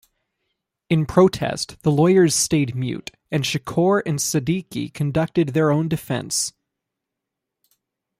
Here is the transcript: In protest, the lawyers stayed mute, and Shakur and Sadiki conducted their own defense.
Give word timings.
In 0.89 1.05
protest, 1.05 1.77
the 1.83 1.91
lawyers 1.91 2.33
stayed 2.33 2.73
mute, 2.73 3.11
and 3.31 3.43
Shakur 3.43 4.01
and 4.03 4.17
Sadiki 4.17 4.91
conducted 4.91 5.49
their 5.49 5.69
own 5.69 5.87
defense. 5.87 6.53